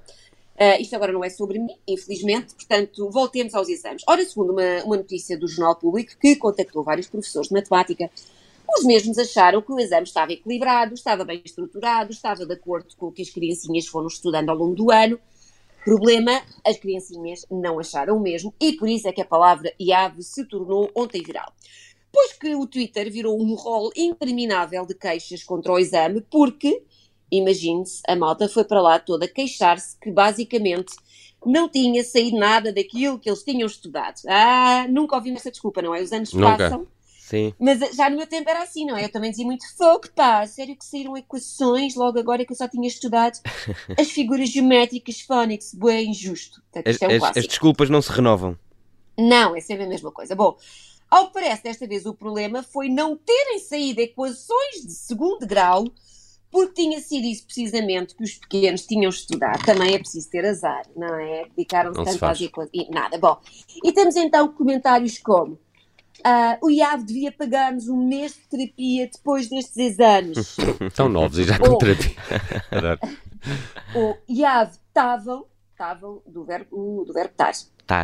ah, 0.58 0.76
isto 0.80 0.96
agora 0.96 1.12
não 1.12 1.22
é 1.22 1.30
sobre 1.30 1.60
mim, 1.60 1.72
infelizmente, 1.86 2.52
portanto, 2.56 3.08
voltemos 3.10 3.54
aos 3.54 3.68
exames. 3.68 4.02
Ora, 4.08 4.24
segundo 4.24 4.52
uma, 4.52 4.82
uma 4.84 4.96
notícia 4.96 5.38
do 5.38 5.46
Jornal 5.46 5.76
Público, 5.76 6.14
que 6.20 6.34
contactou 6.34 6.82
vários 6.82 7.06
professores 7.06 7.46
de 7.48 7.54
matemática, 7.54 8.10
os 8.76 8.84
mesmos 8.84 9.18
acharam 9.18 9.62
que 9.62 9.72
o 9.72 9.80
exame 9.80 10.06
estava 10.06 10.32
equilibrado, 10.32 10.94
estava 10.94 11.24
bem 11.24 11.40
estruturado, 11.44 12.12
estava 12.12 12.44
de 12.44 12.52
acordo 12.52 12.94
com 12.96 13.06
o 13.06 13.12
que 13.12 13.22
as 13.22 13.30
criancinhas 13.30 13.86
foram 13.86 14.06
estudando 14.06 14.50
ao 14.50 14.56
longo 14.56 14.74
do 14.74 14.90
ano. 14.90 15.18
Problema, 15.84 16.42
as 16.66 16.76
criancinhas 16.76 17.46
não 17.50 17.78
acharam 17.78 18.16
o 18.16 18.20
mesmo 18.20 18.52
e 18.60 18.74
por 18.74 18.88
isso 18.88 19.08
é 19.08 19.12
que 19.12 19.22
a 19.22 19.24
palavra 19.24 19.72
IAV 19.80 20.22
se 20.22 20.44
tornou 20.44 20.90
ontem 20.94 21.22
viral. 21.22 21.50
Pois 22.12 22.32
que 22.34 22.54
o 22.54 22.66
Twitter 22.66 23.10
virou 23.10 23.40
um 23.40 23.54
rol 23.54 23.90
interminável 23.96 24.84
de 24.84 24.94
queixas 24.94 25.42
contra 25.42 25.72
o 25.72 25.78
exame, 25.78 26.20
porque, 26.20 26.82
imagine-se, 27.30 28.02
a 28.06 28.16
malta 28.16 28.48
foi 28.48 28.64
para 28.64 28.82
lá 28.82 28.98
toda 28.98 29.28
queixar-se 29.28 29.98
que 29.98 30.10
basicamente 30.10 30.94
não 31.44 31.68
tinha 31.68 32.02
saído 32.02 32.36
nada 32.36 32.72
daquilo 32.72 33.18
que 33.18 33.30
eles 33.30 33.42
tinham 33.42 33.66
estudado. 33.66 34.20
Ah, 34.26 34.86
nunca 34.88 35.16
ouvimos 35.16 35.40
essa 35.40 35.50
desculpa, 35.50 35.80
não 35.80 35.94
é? 35.94 36.02
Os 36.02 36.12
anos 36.12 36.32
Nunca. 36.32 36.56
passam 36.58 36.86
Sim. 37.28 37.52
mas 37.60 37.78
já 37.94 38.08
no 38.08 38.16
meu 38.16 38.26
tempo 38.26 38.48
era 38.48 38.62
assim, 38.62 38.86
não 38.86 38.96
é? 38.96 39.04
Eu 39.04 39.12
também 39.12 39.30
dizia 39.30 39.44
muito 39.44 39.64
fogo, 39.76 40.08
pá, 40.16 40.46
sério 40.46 40.74
que 40.74 40.84
saíram 40.84 41.14
equações 41.14 41.94
logo 41.94 42.18
agora 42.18 42.42
que 42.44 42.52
eu 42.52 42.56
só 42.56 42.66
tinha 42.66 42.88
estudado 42.88 43.38
as 43.98 44.10
figuras 44.10 44.48
geométricas 44.48 45.20
phonics, 45.20 45.74
bué 45.74 46.02
injusto. 46.02 46.62
Portanto, 46.62 46.88
As, 46.88 47.02
é 47.02 47.08
um 47.18 47.24
as- 47.24 47.36
as 47.36 47.46
desculpas 47.46 47.90
não 47.90 48.00
se 48.00 48.10
renovam. 48.10 48.58
Não, 49.18 49.54
é 49.54 49.60
sempre 49.60 49.84
a 49.84 49.88
mesma 49.88 50.10
coisa. 50.10 50.34
Bom, 50.34 50.56
ao 51.10 51.26
que 51.26 51.34
parece, 51.34 51.64
desta 51.64 51.86
vez 51.86 52.06
o 52.06 52.14
problema 52.14 52.62
foi 52.62 52.88
não 52.88 53.16
terem 53.16 53.58
saído 53.58 54.00
equações 54.00 54.86
de 54.86 54.92
segundo 54.92 55.46
grau, 55.46 55.84
porque 56.50 56.82
tinha 56.82 56.98
sido 57.00 57.26
isso 57.26 57.44
precisamente 57.44 58.14
que 58.14 58.24
os 58.24 58.34
pequenos 58.36 58.86
tinham 58.86 59.10
estudado. 59.10 59.62
Também 59.66 59.94
é 59.94 59.98
preciso 59.98 60.30
ter 60.30 60.46
azar, 60.46 60.86
não 60.96 61.14
é? 61.14 61.44
Dedicaram-se 61.54 62.02
tanto 62.02 62.24
às 62.24 62.40
equações. 62.40 62.70
E 62.72 62.90
nada, 62.90 63.18
bom. 63.18 63.38
E 63.84 63.92
temos 63.92 64.16
então 64.16 64.48
comentários 64.48 65.18
como 65.18 65.58
Ah, 66.24 66.58
o 66.62 66.70
IAV 66.70 67.04
devia 67.04 67.30
pagar-nos 67.32 67.88
um 67.88 67.96
mês 68.06 68.32
de 68.34 68.40
terapia 68.48 69.08
depois 69.12 69.48
destes 69.48 69.76
exames. 69.76 70.56
Tão 70.94 71.08
novos 71.08 71.38
e 71.38 71.44
já 71.44 71.58
com 71.58 71.72
Oh. 71.72 71.78
terapia. 71.78 72.14
O 73.94 74.16
IAV 74.28 74.72
estavam, 74.88 75.46
estavam, 75.72 76.20
do 76.26 76.44
verbo, 76.44 77.04
do 77.06 77.12
verbo 77.12 77.32
Tar. 77.36 77.52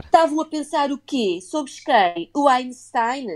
estavam 0.04 0.40
a 0.40 0.46
pensar 0.46 0.92
o 0.92 0.98
quê? 0.98 1.40
Sobre 1.42 1.70
quem? 1.84 2.30
O 2.34 2.48
Einstein? 2.48 3.26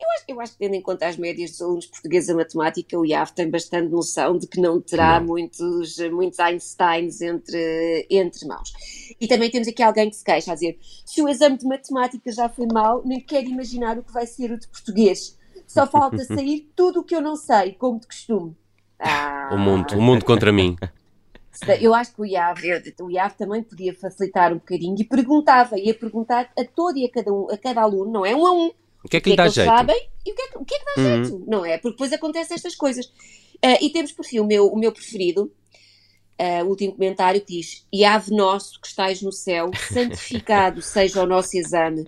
Eu 0.00 0.10
acho, 0.12 0.24
eu 0.28 0.40
acho 0.40 0.52
que, 0.52 0.58
tendo 0.60 0.74
em 0.74 0.80
conta 0.80 1.06
as 1.06 1.18
médias 1.18 1.50
dos 1.50 1.60
alunos 1.60 1.86
portugueses 1.86 2.30
a 2.30 2.34
matemática, 2.34 2.98
o 2.98 3.04
IAV 3.04 3.32
tem 3.32 3.50
bastante 3.50 3.90
noção 3.90 4.38
de 4.38 4.46
que 4.46 4.58
não 4.58 4.80
terá 4.80 5.20
Não. 5.20 5.26
muitos, 5.26 5.98
muitos 6.10 6.38
Einsteins 6.38 7.20
entre, 7.20 8.06
entre 8.08 8.46
mãos. 8.46 8.72
E 9.20 9.28
também 9.28 9.50
temos 9.50 9.68
aqui 9.68 9.82
alguém 9.82 10.08
que 10.08 10.16
se 10.16 10.24
queixa 10.24 10.52
a 10.52 10.54
dizer: 10.54 10.78
se 10.80 11.22
o 11.22 11.28
exame 11.28 11.58
de 11.58 11.66
matemática 11.66 12.32
já 12.32 12.48
foi 12.48 12.66
mau, 12.72 13.02
nem 13.04 13.20
quero 13.20 13.46
imaginar 13.48 13.98
o 13.98 14.02
que 14.02 14.12
vai 14.12 14.26
ser 14.26 14.50
o 14.50 14.58
de 14.58 14.66
português. 14.68 15.38
Só 15.66 15.86
falta 15.86 16.24
sair 16.24 16.70
tudo 16.74 17.00
o 17.00 17.04
que 17.04 17.14
eu 17.14 17.20
não 17.20 17.36
sei, 17.36 17.72
como 17.74 18.00
de 18.00 18.06
costume. 18.06 18.56
Ah. 18.98 19.50
O 19.52 19.58
mundo, 19.58 19.94
o 19.96 20.00
mundo 20.00 20.24
contra 20.24 20.50
mim. 20.50 20.76
Eu 21.80 21.94
acho 21.94 22.14
que 22.14 22.22
o 22.22 22.24
IAV, 22.24 22.60
o 23.02 23.10
IAV 23.10 23.34
também 23.34 23.62
podia 23.62 23.94
facilitar 23.94 24.52
um 24.52 24.56
bocadinho 24.56 24.96
e 24.98 25.04
perguntava, 25.04 25.78
ia 25.78 25.92
perguntar 25.92 26.50
a 26.58 26.64
todo 26.64 26.96
e 26.96 27.04
a 27.04 27.10
cada, 27.10 27.32
um, 27.32 27.50
a 27.50 27.58
cada 27.58 27.82
aluno, 27.82 28.10
não 28.10 28.24
é 28.24 28.34
um 28.34 28.46
a 28.46 28.52
um, 28.52 28.70
O 29.04 29.08
que 29.08 29.16
é 29.16 29.20
o 29.20 29.22
que 29.22 29.30
lhe 29.30 29.36
dá 29.36 29.44
eles 29.44 29.54
jeito? 29.54 29.66
sabem 29.68 30.08
e 30.26 30.32
o 30.32 30.34
que 30.34 30.42
é 30.42 30.48
que, 30.48 30.58
o 30.58 30.64
que, 30.64 30.74
é 30.74 30.78
que 30.78 30.84
dá 30.84 30.92
Uhum. 31.02 31.24
jeito, 31.24 31.44
não 31.46 31.64
é? 31.64 31.78
Porque 31.78 31.92
depois 31.96 32.12
acontecem 32.12 32.54
estas 32.54 32.74
coisas. 32.74 33.10
Ah, 33.62 33.78
e 33.82 33.90
temos 33.90 34.12
por 34.12 34.24
fim 34.24 34.40
o 34.40 34.44
meu, 34.46 34.66
o 34.68 34.78
meu 34.78 34.92
preferido, 34.92 35.50
ah, 36.38 36.62
o 36.64 36.68
último 36.68 36.92
comentário 36.92 37.40
que 37.40 37.54
diz: 37.58 37.86
IAV 37.92 38.30
nosso 38.30 38.80
que 38.80 38.86
estais 38.88 39.22
no 39.22 39.32
céu, 39.32 39.70
santificado 39.92 40.80
seja 40.82 41.22
o 41.22 41.26
nosso 41.26 41.56
exame, 41.56 42.06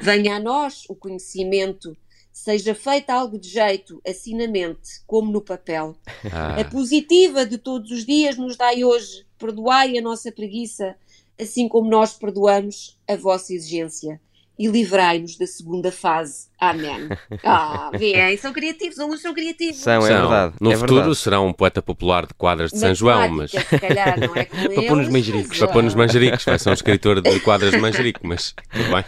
venha 0.00 0.36
a 0.36 0.40
nós 0.40 0.84
o 0.88 0.94
conhecimento. 0.94 1.96
Seja 2.36 2.74
feito 2.74 3.10
algo 3.10 3.38
de 3.38 3.48
jeito, 3.48 4.02
assinamente, 4.06 5.00
como 5.06 5.30
no 5.30 5.40
papel. 5.40 5.96
Ah, 6.32 6.60
A 6.60 6.64
positiva 6.64 7.46
de 7.46 7.56
todos 7.58 7.90
os 7.92 8.04
dias 8.04 8.36
nos 8.36 8.56
dai 8.56 8.82
hoje. 8.84 9.24
Perdoai 9.38 9.96
a 9.96 10.02
nossa 10.02 10.32
preguiça, 10.32 10.96
assim 11.40 11.68
como 11.68 11.88
nós 11.88 12.12
perdoamos 12.14 12.98
a 13.06 13.14
vossa 13.14 13.54
exigência. 13.54 14.20
E 14.56 14.68
livrai-nos 14.68 15.36
da 15.36 15.46
segunda 15.48 15.90
fase. 15.90 16.46
Amém. 16.60 17.08
Ah, 17.42 17.90
vêem, 17.92 18.36
são 18.36 18.52
criativos, 18.52 18.94
os 18.96 19.00
alunos 19.00 19.20
são 19.20 19.34
criativos. 19.34 19.76
São, 19.80 20.04
é 20.06 20.08
são. 20.08 20.20
verdade. 20.20 20.54
No 20.60 20.70
é 20.72 20.76
futuro 20.76 20.94
verdade. 21.00 21.16
será 21.16 21.40
um 21.40 21.52
poeta 21.52 21.82
popular 21.82 22.26
de 22.26 22.34
quadras 22.34 22.70
de 22.70 22.78
São 22.78 22.94
João, 22.94 23.28
mas 23.28 23.50
se 23.50 23.78
calhar, 23.78 24.18
não 24.18 24.34
é 24.36 24.44
como 24.46 24.62
Para 24.62 24.82
pôr 24.82 24.96
nos 24.96 24.98
eles, 25.06 25.08
manjericos. 25.12 25.58
para 25.58 25.66
mas, 25.66 25.72
pôr 25.74 25.82
nos 25.82 25.94
ah, 25.94 25.96
manjericos, 25.98 26.44
vai 26.44 26.58
ser 26.58 26.70
um 26.70 26.72
escritor 26.72 27.20
de 27.20 27.40
quadras 27.40 27.72
de 27.72 27.78
manjerico, 27.78 28.20
mas 28.22 28.54
tudo 28.72 28.84
bem. 28.84 29.04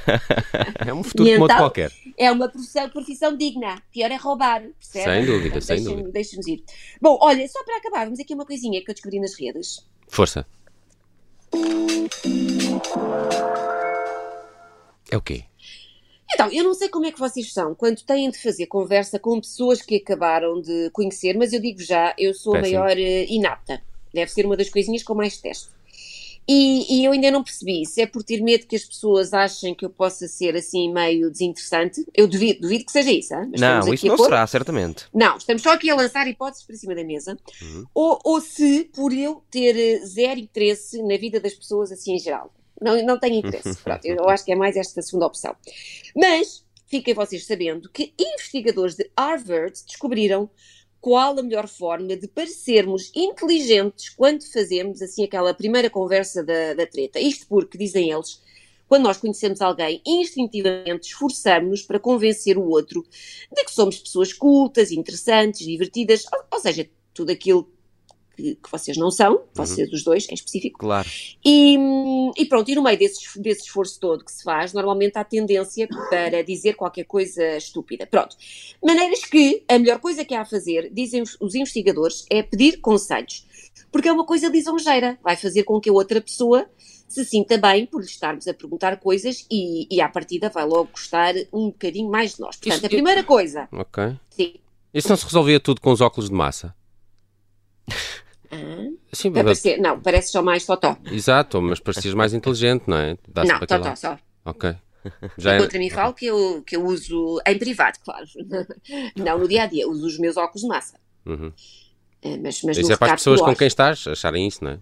É 0.87 0.93
um 0.93 1.03
futuro 1.05 1.29
E 1.29 1.33
como 1.33 1.43
outro 1.43 1.55
então? 1.55 1.65
qualquer. 1.65 1.93
É 2.19 2.31
uma 2.33 2.49
profissão, 2.49 2.89
profissão 2.91 3.37
digna. 3.37 3.81
Pior 3.93 4.11
é 4.11 4.17
roubar, 4.17 4.63
percebe? 4.79 5.05
Sem 5.17 5.25
dúvida, 5.27 5.61
sem 5.61 5.77
deixem- 5.77 5.93
dúvida. 5.93 6.13
Deixem-nos 6.13 6.47
ir. 6.49 6.65
Bom, 7.01 7.17
olha, 7.21 7.47
só 7.49 7.63
para 7.65 7.77
acabar, 7.77 8.05
vamos 8.05 8.19
aqui 8.21 8.35
uma 8.35 8.45
coisinha 8.45 8.83
que 8.85 8.91
eu 8.91 8.95
descobri 8.95 9.21
nas 9.21 9.39
redes. 9.39 9.87
Força. 10.09 10.45
É 15.11 15.17
o 15.17 15.21
quê? 15.21 15.45
Então, 16.35 16.51
eu 16.51 16.65
não 16.65 16.75
sei 16.75 16.89
como 16.89 17.07
é 17.07 17.13
que 17.13 17.19
vocês 17.19 17.53
são 17.53 17.75
quando 17.75 18.03
têm 18.03 18.31
de 18.31 18.39
fazer 18.39 18.67
conversa 18.67 19.19
com 19.19 19.41
pessoas 19.41 19.81
que 19.81 19.97
acabaram 19.97 20.61
de 20.61 20.91
conhecer, 20.91 21.37
mas 21.37 21.53
eu 21.53 21.61
digo 21.61 21.81
já, 21.81 22.15
eu 22.19 22.35
sou 22.35 22.55
a 22.55 22.61
Péssimo. 22.61 22.81
maior 22.81 22.99
eh, 22.99 23.27
inapta. 23.29 23.81
Deve 24.13 24.31
ser 24.31 24.45
uma 24.45 24.57
das 24.57 24.69
coisinhas 24.69 25.03
que 25.03 25.11
eu 25.11 25.17
mais 25.17 25.37
testo. 25.37 25.77
E, 26.49 27.01
e 27.01 27.05
eu 27.05 27.11
ainda 27.11 27.29
não 27.31 27.43
percebi 27.43 27.85
se 27.85 28.01
é 28.01 28.07
por 28.07 28.23
ter 28.23 28.41
medo 28.41 28.67
que 28.67 28.77
as 28.77 28.85
pessoas 28.85 29.35
achem 29.35 29.75
que 29.75 29.85
eu 29.85 29.91
possa 29.91 30.29
ser 30.29 30.55
assim 30.55 30.93
meio 30.93 31.29
desinteressante. 31.31 32.05
Eu 32.15 32.29
duvido, 32.29 32.61
duvido 32.61 32.85
que 32.85 32.93
seja 32.93 33.11
isso, 33.11 33.35
hein? 33.35 33.51
Não, 33.59 33.93
isso 33.93 34.07
a 34.07 34.09
não 34.11 34.19
será, 34.19 34.47
certamente. 34.47 35.07
Não, 35.13 35.37
estamos 35.37 35.63
só 35.63 35.73
aqui 35.73 35.91
a 35.91 35.97
lançar 35.97 36.27
hipóteses 36.29 36.65
para 36.65 36.77
cima 36.77 36.95
da 36.95 37.03
mesa. 37.03 37.37
Uhum. 37.61 37.85
Ou, 37.93 38.19
ou 38.25 38.41
se 38.41 38.85
por 38.95 39.13
eu 39.13 39.43
ter 39.51 39.77
eh, 39.77 40.07
zero 40.07 40.39
interesse 40.39 41.03
na 41.03 41.17
vida 41.17 41.41
das 41.41 41.55
pessoas 41.55 41.91
assim 41.91 42.15
em 42.15 42.19
geral. 42.19 42.53
Não, 42.81 43.05
não 43.05 43.19
tenho 43.19 43.37
interesse. 43.37 43.77
Pronto, 43.83 44.05
eu 44.05 44.29
acho 44.29 44.45
que 44.45 44.53
é 44.53 44.57
mais 44.57 44.77
esta 44.77 45.01
segunda 45.03 45.27
opção. 45.27 45.55
Mas 46.15 46.65
fiquem 46.87 47.15
vocês 47.15 47.47
sabendo 47.47 47.91
que 47.91 48.15
investigadores 48.19 48.95
de 48.95 49.11
Harvard 49.19 49.79
descobriram 49.87 50.49
qual 51.01 51.39
a 51.39 51.43
melhor 51.43 51.69
forma 51.69 52.17
de 52.17 52.27
parecermos 52.27 53.13
inteligentes 53.15 54.09
quando 54.09 54.43
fazemos 54.51 55.01
assim 55.01 55.25
aquela 55.25 55.55
primeira 55.55 55.89
conversa 55.89 56.43
da, 56.43 56.75
da 56.75 56.87
treta. 56.87 57.21
Isto 57.21 57.47
porque, 57.47 57.79
dizem 57.79 58.11
eles, 58.11 58.41
quando 58.89 59.05
nós 59.05 59.17
conhecemos 59.17 59.61
alguém, 59.61 60.01
instintivamente 60.07 61.09
esforçamos-nos 61.09 61.83
para 61.83 62.01
convencer 62.01 62.59
o 62.59 62.69
outro 62.69 63.05
de 63.53 63.65
que 63.65 63.73
somos 63.73 63.99
pessoas 63.99 64.33
cultas, 64.33 64.91
interessantes, 64.91 65.67
divertidas, 65.67 66.25
ou, 66.33 66.45
ou 66.53 66.61
seja, 66.61 66.89
tudo 67.13 67.31
aquilo 67.31 67.71
que, 68.37 68.55
que 68.57 68.71
vocês 68.71 68.97
não 68.97 69.11
são, 69.11 69.43
vocês 69.55 69.91
os 69.93 70.05
dois 70.05 70.29
em 70.31 70.35
específico. 70.35 70.79
Claro. 70.81 71.09
E, 71.45 71.77
e 72.37 72.45
pronto, 72.47 72.71
e 72.71 72.75
no 72.75 72.83
meio 72.83 72.99
desse, 72.99 73.41
desse 73.41 73.63
esforço 73.63 73.99
todo 73.99 74.25
que 74.25 74.33
se 74.33 74.43
faz, 74.45 74.73
normalmente 74.73 75.17
há 75.17 75.25
tendência 75.25 75.89
para 76.11 76.43
dizer 76.43 76.75
qualquer 76.75 77.05
coisa 77.05 77.57
estúpida. 77.57 78.07
Pronto. 78.07 78.37
Maneiras 78.85 79.21
que 79.25 79.65
a 79.69 79.79
melhor 79.79 79.99
coisa 79.99 80.25
que 80.25 80.35
há 80.35 80.43
a 80.43 80.45
fazer, 80.45 80.91
dizem 80.93 81.23
os- 81.23 81.37
os 81.41 81.55
investigadores, 81.55 82.25
é 82.31 82.43
pedir 82.43 82.79
conselhos. 82.81 83.47
Porque 83.91 84.09
é 84.09 84.13
uma 84.13 84.27
coisa 84.27 84.49
lisonjeira. 84.49 85.19
Vai 85.23 85.37
fazer 85.37 85.63
com 85.65 85.81
que 85.81 85.89
a 85.89 85.93
outra 85.93 86.21
pessoa 86.21 86.69
se 87.09 87.25
sinta 87.25 87.57
bem 87.57 87.87
por 87.87 88.01
lhe 88.01 88.07
estarmos 88.07 88.47
a 88.49 88.53
perguntar 88.53 88.99
coisas 88.99 89.47
e, 89.51 89.87
e 89.91 90.01
à 90.01 90.09
partida 90.09 90.51
vai 90.51 90.67
logo 90.67 90.91
gostar 90.93 91.35
um 91.53 91.67
bocadinho 91.67 92.11
mais 92.11 92.35
de 92.35 92.41
nós. 92.41 92.57
Portanto, 92.57 92.75
Isto- 92.75 92.87
a 92.87 92.91
primeira 92.91 93.23
coisa, 93.23 93.69
Ok. 93.73 94.17
sim. 94.31 94.55
Isso 94.93 95.09
não 95.09 95.17
se 95.17 95.25
resolvia 95.25 95.61
tudo 95.61 95.81
com 95.81 95.93
os 95.93 96.01
óculos 96.01 96.29
de 96.29 96.35
massa? 96.35 96.75
Ah, 98.51 98.89
Sim, 99.13 99.31
vai 99.31 99.43
parecer- 99.45 99.79
não, 99.81 100.01
parece 100.01 100.31
só 100.33 100.43
mais 100.43 100.65
totó. 100.65 100.97
exato, 101.11 101.61
mas 101.63 101.81
parecias 101.81 102.15
mais 102.15 102.33
inteligente, 102.35 102.85
não 102.87 102.97
é? 102.97 103.17
Não, 103.35 103.47
para 103.59 103.67
totó 103.67 103.85
lado. 103.89 103.97
só. 103.97 104.19
Ok. 104.45 104.75
Já 105.39 105.55
é... 105.55 105.59
Contra 105.61 105.79
mim 105.79 105.89
falo 105.91 106.13
que 106.15 106.27
eu, 106.27 106.63
que 106.67 106.77
eu 106.77 106.85
uso 106.85 107.41
em 107.47 107.59
privado, 107.59 107.99
claro. 108.05 108.27
Não 109.17 109.39
no 109.39 109.47
dia 109.49 109.63
a 109.63 109.67
dia, 109.67 109.89
uso 109.89 110.05
os 110.07 110.19
meus 110.19 110.37
óculos 110.37 110.63
de 110.63 110.69
massa. 110.69 110.99
Uhum. 111.25 111.53
Eh, 112.23 112.37
Mas, 112.39 112.61
mas 112.63 112.77
Isso 112.79 112.93
é 112.93 112.97
para 112.97 113.13
as 113.15 113.21
pessoas 113.21 113.41
com 113.41 113.55
quem 113.55 113.67
estás 113.69 114.05
acharem 114.07 114.47
isso, 114.49 114.65
não 114.65 114.73
é? 114.73 114.79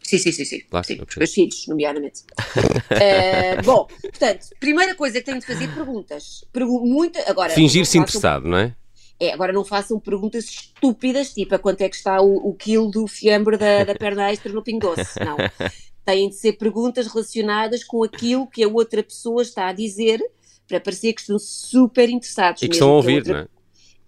Sim, 0.00 0.18
sim, 0.18 0.30
sim, 0.32 0.44
sim. 0.44 0.60
Claro, 0.70 0.86
sim 0.86 1.00
meus 1.16 1.32
filhos, 1.32 1.66
nomeadamente. 1.66 2.22
Eh, 3.00 3.60
bom, 3.62 3.86
portanto, 4.02 4.46
primeira 4.58 4.94
coisa 4.94 5.18
que 5.18 5.24
tenho 5.24 5.38
de 5.38 5.46
fazer 5.46 5.68
perguntas. 5.68 6.44
Pergu 6.52 6.84
muita, 6.86 7.28
agora, 7.30 7.50
Fingir-se 7.52 7.96
interessado, 7.98 8.48
não 8.48 8.58
é? 8.58 8.74
É, 9.20 9.32
agora 9.32 9.52
não 9.52 9.64
façam 9.64 9.98
perguntas 9.98 10.44
estúpidas, 10.44 11.32
tipo 11.34 11.54
a 11.54 11.58
quanto 11.58 11.80
é 11.80 11.88
que 11.88 11.96
está 11.96 12.20
o, 12.22 12.36
o 12.48 12.54
quilo 12.54 12.90
do 12.90 13.06
fiambre 13.06 13.56
da, 13.56 13.84
da 13.84 13.94
perna 13.94 14.30
extra 14.32 14.52
no 14.52 14.62
Pingo 14.62 14.94
Doce. 14.94 15.18
Não. 15.24 15.36
Têm 16.04 16.28
de 16.28 16.36
ser 16.36 16.52
perguntas 16.54 17.06
relacionadas 17.06 17.84
com 17.84 18.02
aquilo 18.02 18.46
que 18.46 18.62
a 18.62 18.68
outra 18.68 19.02
pessoa 19.02 19.42
está 19.42 19.68
a 19.68 19.72
dizer 19.72 20.22
para 20.66 20.80
parecer 20.80 21.12
que 21.12 21.20
estão 21.20 21.38
super 21.38 22.08
interessados. 22.08 22.62
E 22.62 22.68
que 22.68 22.74
estão 22.74 22.90
a 22.90 22.96
ouvir, 22.96 23.16
outra- 23.18 23.34
não 23.34 23.40
é? 23.40 23.48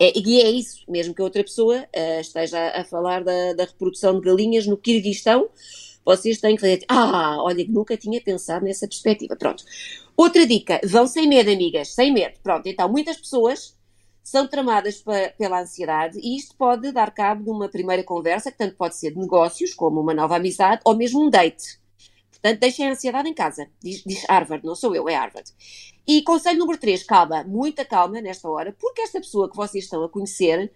É, 0.03 0.13
e 0.19 0.41
é 0.41 0.51
isso, 0.51 0.83
mesmo 0.89 1.15
que 1.15 1.21
a 1.21 1.25
outra 1.25 1.45
pessoa 1.45 1.87
eh, 1.93 2.23
esteja 2.23 2.71
a 2.71 2.83
falar 2.85 3.23
da, 3.23 3.53
da 3.53 3.65
reprodução 3.65 4.19
de 4.19 4.25
galinhas 4.27 4.67
no 4.67 4.79
Quirguistão, 4.79 5.51
vocês 6.03 6.39
têm 6.41 6.55
que 6.55 6.63
fazer. 6.63 6.83
Ah, 6.89 7.37
olha, 7.43 7.67
nunca 7.69 7.99
tinha 7.99 8.19
pensado 8.19 8.65
nessa 8.65 8.89
perspectiva. 8.89 9.37
Pronto. 9.37 9.63
Outra 10.17 10.47
dica: 10.47 10.81
vão 10.85 11.07
sem 11.07 11.29
medo, 11.29 11.51
amigas, 11.51 11.89
sem 11.89 12.11
medo. 12.15 12.39
Pronto, 12.43 12.67
então 12.67 12.89
muitas 12.89 13.19
pessoas 13.19 13.77
são 14.23 14.47
tramadas 14.47 15.03
pela 15.37 15.61
ansiedade 15.61 16.19
e 16.19 16.37
isto 16.37 16.55
pode 16.57 16.93
dar 16.93 17.11
cabo 17.13 17.45
de 17.45 17.51
uma 17.51 17.69
primeira 17.69 18.05
conversa, 18.05 18.51
que 18.51 18.59
tanto 18.59 18.77
pode 18.77 18.97
ser 18.97 19.13
de 19.13 19.19
negócios, 19.19 19.75
como 19.75 20.01
uma 20.01 20.15
nova 20.15 20.37
amizade, 20.37 20.81
ou 20.85 20.97
mesmo 20.97 21.25
um 21.25 21.31
date. 21.31 21.81
Portanto, 22.31 22.61
deixem 22.61 22.89
a 22.89 22.93
ansiedade 22.93 23.29
em 23.29 23.35
casa. 23.35 23.69
Diz, 23.83 24.03
diz 24.05 24.25
Harvard, 24.29 24.65
não 24.65 24.75
sou 24.75 24.95
eu, 24.95 25.09
é 25.09 25.15
Harvard. 25.15 25.51
E 26.07 26.23
conselho 26.23 26.59
número 26.59 26.79
3, 26.79 27.03
calma, 27.03 27.45
muita 27.45 27.85
calma 27.85 28.21
nesta 28.21 28.49
hora, 28.49 28.75
porque 28.79 29.03
esta 29.03 29.21
pessoa 29.21 29.51
que 29.51 29.57
vocês 29.57 29.85
estão 29.85 30.03
a 30.03 30.09
conhecer 30.09 30.73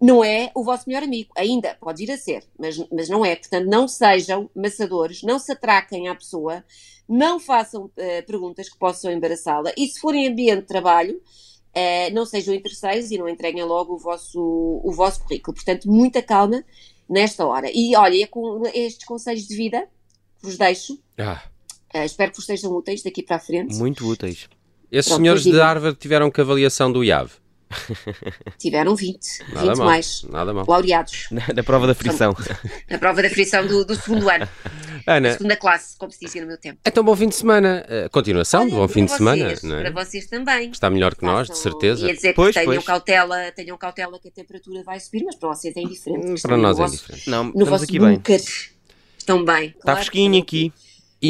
não 0.00 0.22
é 0.22 0.50
o 0.54 0.62
vosso 0.62 0.84
melhor 0.86 1.02
amigo. 1.02 1.32
Ainda, 1.36 1.76
pode 1.80 2.04
vir 2.04 2.12
a 2.12 2.18
ser, 2.18 2.44
mas, 2.58 2.76
mas 2.92 3.08
não 3.08 3.24
é. 3.24 3.34
Portanto, 3.34 3.66
não 3.66 3.88
sejam 3.88 4.50
maçadores, 4.54 5.22
não 5.22 5.38
se 5.38 5.52
atraquem 5.52 6.08
à 6.08 6.14
pessoa, 6.14 6.62
não 7.08 7.40
façam 7.40 7.90
eh, 7.96 8.20
perguntas 8.22 8.68
que 8.68 8.78
possam 8.78 9.10
embaraçá-la. 9.10 9.72
E 9.76 9.86
se 9.86 9.98
for 9.98 10.14
em 10.14 10.28
ambiente 10.28 10.62
de 10.62 10.66
trabalho, 10.66 11.20
eh, 11.76 12.08
não 12.10 12.24
sejam 12.24 12.54
interesseiros 12.54 13.10
e 13.10 13.18
não 13.18 13.28
entreguem 13.28 13.62
logo 13.62 13.96
o 13.96 13.98
vosso, 13.98 14.40
o 14.82 14.90
vosso 14.92 15.20
currículo. 15.20 15.54
Portanto, 15.54 15.86
muita 15.86 16.22
calma 16.22 16.64
nesta 17.06 17.44
hora. 17.44 17.70
E 17.70 17.94
olha, 17.94 18.22
é 18.22 18.26
com 18.26 18.62
estes 18.72 19.06
conselhos 19.06 19.46
de 19.46 19.54
vida 19.54 19.86
que 20.40 20.46
vos 20.46 20.56
deixo. 20.56 20.98
Ah, 21.18 21.42
eh, 21.92 22.06
espero 22.06 22.30
que 22.30 22.38
vos 22.38 22.46
sejam 22.46 22.72
úteis 22.72 23.02
daqui 23.02 23.22
para 23.22 23.36
a 23.36 23.38
frente. 23.38 23.76
Muito 23.76 24.08
úteis. 24.08 24.48
esses 24.90 25.10
Pronto, 25.10 25.20
senhores 25.20 25.42
de. 25.42 25.60
Harvard 25.60 25.98
tiveram 25.98 26.30
que 26.30 26.40
avaliação 26.40 26.90
do 26.90 27.04
IAV. 27.04 27.32
Tiveram 28.58 28.94
20, 28.94 29.18
Nada 29.52 29.60
20 29.68 29.76
mal. 29.78 29.86
mais. 29.86 30.22
Nada 30.30 30.54
mal. 30.54 30.64
Laureados 30.68 31.26
Na, 31.30 31.42
na 31.54 31.62
prova 31.62 31.86
da 31.86 31.94
frição. 31.94 32.34
na 32.88 32.98
prova 32.98 33.22
da 33.22 33.28
frição 33.30 33.66
do, 33.66 33.84
do 33.84 33.94
segundo 33.96 34.28
ano, 34.30 34.48
da 35.04 35.14
Ana, 35.16 35.32
segunda 35.32 35.56
classe, 35.56 35.96
como 35.98 36.10
se 36.12 36.20
dizia 36.20 36.42
no 36.42 36.48
meu 36.48 36.58
tempo. 36.58 36.78
então 36.86 37.02
bom 37.04 37.14
fim 37.16 37.28
de 37.28 37.34
semana. 37.34 37.84
Eh, 37.88 38.08
Continuação 38.08 38.66
de 38.66 38.72
Olha, 38.72 38.82
bom 38.82 38.88
fim 38.88 39.04
de 39.04 39.12
semana. 39.12 39.44
vocês, 39.46 39.62
não 39.62 39.76
é? 39.78 39.90
Para 39.90 40.04
vocês 40.04 40.26
também. 40.26 40.70
Está 40.70 40.88
melhor 40.90 41.14
que 41.14 41.24
nós, 41.24 41.48
de 41.48 41.58
certeza. 41.58 42.06
Ia 42.06 42.14
dizer 42.14 42.28
que 42.30 42.34
Pois, 42.36 42.54
tenham, 42.54 42.66
pois. 42.74 42.84
Cautela, 42.84 43.52
tenham 43.52 43.76
cautela 43.76 44.18
que 44.20 44.28
a 44.28 44.32
temperatura 44.32 44.82
vai 44.84 44.98
subir, 45.00 45.24
mas 45.24 45.34
para 45.36 45.48
vocês 45.48 45.76
é 45.76 45.80
indiferente. 45.80 46.26
Hum, 46.26 46.34
Para 46.40 46.56
nós 46.56 46.78
é 46.78 46.82
vosso- 46.82 46.96
diferente. 46.96 47.30
Não, 47.30 47.44
No 47.44 47.50
estamos 47.50 47.68
vosso 47.70 47.84
aqui 47.84 47.98
bem. 47.98 48.22
Estão 49.18 49.44
bem. 49.44 49.66
Está 49.70 49.80
claro, 49.82 49.98
fresquinho 49.98 50.32
não- 50.32 50.38
aqui. 50.38 50.72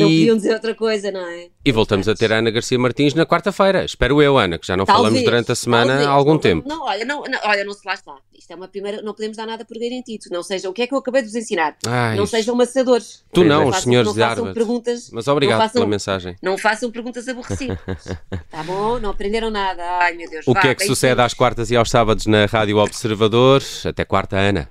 Não 0.00 0.08
E, 0.08 0.18
podiam 0.20 0.36
dizer 0.36 0.54
outra 0.54 0.74
coisa, 0.74 1.10
não 1.10 1.26
é? 1.26 1.48
e 1.64 1.72
voltamos 1.72 2.08
a 2.08 2.14
ter 2.14 2.32
a 2.32 2.38
Ana 2.38 2.50
Garcia 2.50 2.78
Martins 2.78 3.12
na 3.14 3.26
quarta-feira. 3.26 3.84
Espero 3.84 4.22
eu, 4.22 4.38
Ana, 4.38 4.56
que 4.58 4.66
já 4.66 4.76
não 4.76 4.86
falamos 4.86 5.06
Talvez, 5.08 5.24
durante 5.24 5.50
a 5.52 5.54
semana 5.54 5.86
talvez. 5.88 6.06
há 6.06 6.10
algum 6.10 6.32
Não, 6.32 6.38
tempo. 6.38 6.68
Não, 6.68 6.82
olha, 6.84 7.04
não, 7.04 7.22
não, 7.24 7.38
olha, 7.44 7.64
não 7.64 7.72
se 7.72 7.80
lá 7.84 7.94
está. 7.94 8.14
Isto 8.32 8.52
é 8.52 8.56
uma 8.56 8.68
primeira, 8.68 9.02
não 9.02 9.12
podemos 9.12 9.36
dar 9.36 9.46
nada 9.46 9.64
por 9.64 9.76
garantido. 9.76 10.26
Não 10.30 10.42
seja, 10.44 10.70
o 10.70 10.72
que 10.72 10.82
é 10.82 10.86
que 10.86 10.94
eu 10.94 10.98
acabei 10.98 11.22
de 11.22 11.28
vos 11.28 11.34
ensinar? 11.36 11.76
Ai, 11.86 12.16
não 12.16 12.26
sejam 12.26 12.54
maçadores. 12.54 13.24
Tu 13.32 13.42
não, 13.42 13.62
Não 13.62 13.68
os 13.70 13.76
senhores 13.78 14.06
não 14.06 14.14
de 14.14 14.20
façam 14.20 14.52
perguntas. 14.54 15.10
Mas 15.12 15.26
obrigado 15.26 15.58
não 15.58 15.64
façam, 15.66 15.80
pela 15.80 15.86
mensagem. 15.86 16.36
Não 16.40 16.56
façam 16.58 16.90
perguntas 16.92 17.26
aborrecidas. 17.28 17.78
tá 18.48 18.62
bom? 18.62 19.00
Não 19.00 19.10
aprenderam 19.10 19.50
nada. 19.50 19.82
Ai, 20.00 20.14
meu 20.14 20.30
Deus. 20.30 20.46
O 20.46 20.52
Vá, 20.52 20.60
que 20.60 20.68
é 20.68 20.74
que 20.76 20.84
sucede 20.86 21.20
às 21.20 21.34
quartas 21.34 21.70
e 21.72 21.76
aos 21.76 21.90
sábados 21.90 22.26
na 22.26 22.46
Rádio 22.46 22.76
Observador? 22.78 23.60
Até 23.84 24.04
quarta, 24.04 24.36
Ana. 24.36 24.68